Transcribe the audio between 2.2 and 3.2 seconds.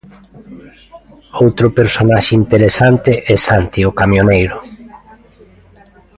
interesante